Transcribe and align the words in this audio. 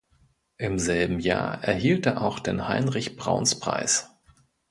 Im 0.57 0.79
selben 0.79 1.19
Jahr 1.19 1.63
erhielt 1.63 2.07
er 2.07 2.23
auch 2.23 2.39
den 2.39 2.67
Heinrich-Brauns-Preis. 2.67 4.09